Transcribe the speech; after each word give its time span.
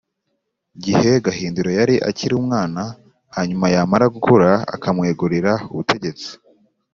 gihe 0.83 1.11
gahindiro 1.25 1.69
yari 1.79 1.95
akiri 2.09 2.33
umwana, 2.41 2.83
hanyuma 3.35 3.65
yamara 3.73 4.05
gukura 4.15 4.49
akamwegurira 4.75 5.51
ubutegetsi 5.71 6.29